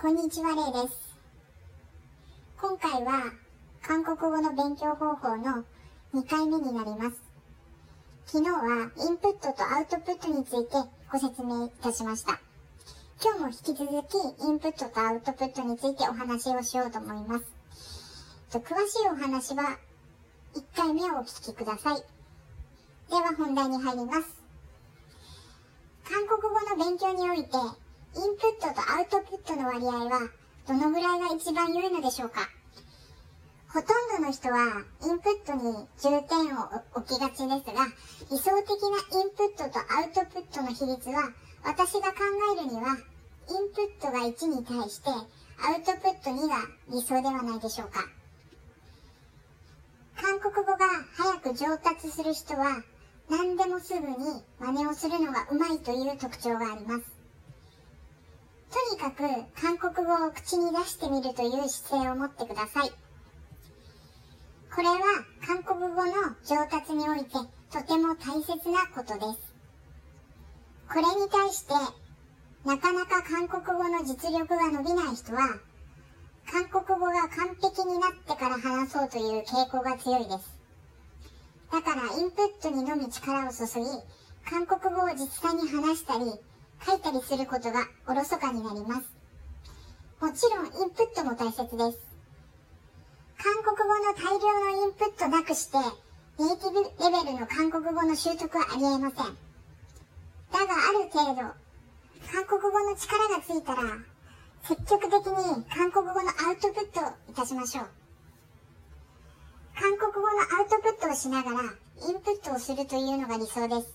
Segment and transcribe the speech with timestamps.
[0.00, 1.18] こんにちは、れいです。
[2.60, 3.32] 今回は
[3.82, 5.64] 韓国語の勉強方法の
[6.14, 7.20] 2回目になります。
[8.26, 10.76] 昨日はインプットとアウトプットについて
[11.10, 12.38] ご説明いたしました。
[13.20, 17.44] 今日も引き続きインプットとアウトプットについてお話をしようと思います。
[18.52, 19.78] 詳しいお話は
[20.54, 21.96] 1回目をお聞きください。
[23.10, 24.28] では本題に入ります。
[26.08, 27.50] 韓国語の勉強において
[28.16, 30.28] インプットとアウトプットの割合は
[30.66, 32.48] どのぐらいが一番良いのでしょうか？
[33.72, 37.84] ほとんどの人はインプットに重点を置きがちですが、
[38.30, 41.30] 理想的なインプットとアウトプットの比率は
[41.64, 42.24] 私が考
[42.56, 46.56] えるにはインプットが1に対してアウトプット2が
[46.90, 48.00] 理想ではないでしょうか？
[50.16, 50.78] 韓国語が
[51.16, 52.82] 早く上達する人は
[53.30, 57.17] 何でもすぐに真似をするのがうまいという特徴があります。
[58.98, 62.90] とにかく韓国語を口に出してみるという姿勢を持ってください。
[64.74, 64.98] これは
[65.46, 66.12] 韓国語の
[66.44, 67.30] 上達において
[67.70, 69.54] とても大切なことです。
[70.88, 71.74] これに対して
[72.66, 75.60] なかなか韓国語の実力が伸びない人は
[76.50, 80.58] 韓国語が完璧になってから話そうという傾向が強いです。
[81.70, 83.86] だからインプットにのみ力を注ぎ、
[84.44, 86.24] 韓国語を実際に話したり、
[86.86, 89.18] 書いたりすることがおろそかになります。
[90.20, 91.98] もちろんインプットも大切です。
[93.38, 95.78] 韓国語の大量のインプットなくして、
[96.38, 99.36] ネイティブレベルの韓国語の習得はありえません。
[100.50, 101.42] だがある程度、
[102.32, 103.82] 韓国語の力がついたら、
[104.62, 107.86] 積極的に韓国語のアウトプットをいたしましょう。
[109.80, 111.62] 韓国語のアウトプットをしながら、
[112.08, 113.94] インプットをするというのが理想です。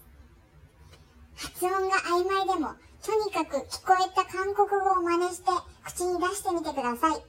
[1.35, 5.51] 発音が曖昧でも、とにかく聞こえた韓国語を真似して
[5.83, 7.23] 口に出してみてください。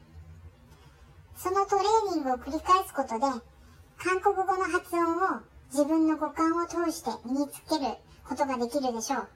[1.37, 3.27] そのトレーニングを繰り返すことで、
[3.99, 5.41] 韓国語の発音を
[5.73, 7.97] 自分の五感を通して身につける
[8.29, 9.29] ことができるでしょう。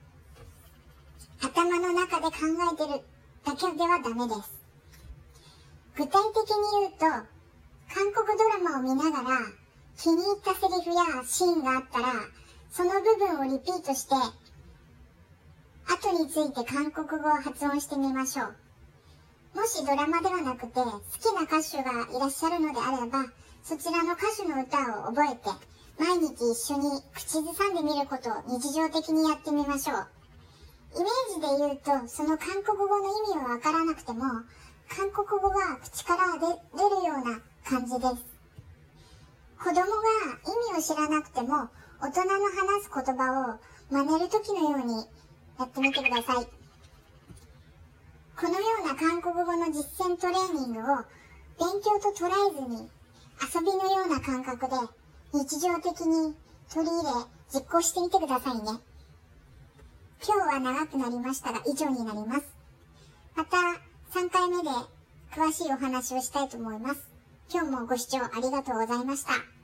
[1.41, 2.37] 頭の中で考
[2.73, 3.01] えてる
[3.45, 4.59] だけではダメです。
[5.97, 7.05] 具体的に言うと、
[7.93, 9.39] 韓国ドラマを見ながら
[9.97, 12.13] 気に入ったセリフやシーンがあったら、
[12.71, 14.15] その部分をリピートして
[15.89, 18.55] 後について韓国語を発音してみましょう。
[19.57, 23.25] もしドラマではなくて好きな歌手がいらっしゃるのであれば、
[23.63, 25.49] そちらの歌手の歌を覚えて、
[25.97, 30.07] 毎日一緒に口ずさんでみることを日常的にやってみましょう。
[30.95, 34.21] イメージで言うと、その韓国語の意味はわからなくても、
[34.87, 38.39] 韓国語が口から出るような感じです。
[39.57, 39.83] 子供が
[40.45, 41.69] 意味を知らなくても、
[42.01, 43.59] 大人の話す言葉を
[43.91, 45.05] 真似る時のように
[45.59, 46.47] やってみてください。
[48.39, 50.95] このような韓国語の実践トレーニングを
[51.59, 52.89] 勉強と捉えずに
[53.43, 54.75] 遊びのような感覚で
[55.33, 56.33] 日常的に
[56.73, 58.79] 取り入れ実行してみてくださいね。
[60.25, 62.47] 今日は長くなりましたが以上になります。
[63.35, 63.57] また
[64.17, 64.69] 3回目で
[65.35, 67.01] 詳しいお話をしたいと思います。
[67.51, 69.58] 今日もご視聴ありがとうございました。